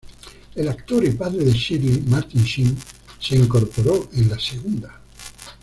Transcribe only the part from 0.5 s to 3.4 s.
El actor y padre de Charlie, Martin Sheen se